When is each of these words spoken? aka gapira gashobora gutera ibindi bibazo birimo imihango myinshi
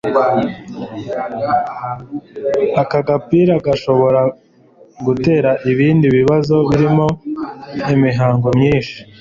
aka 2.81 2.99
gapira 3.07 3.55
gashobora 3.65 4.21
gutera 5.05 5.51
ibindi 5.71 6.05
bibazo 6.15 6.55
birimo 6.69 7.07
imihango 7.93 8.47
myinshi 8.57 8.97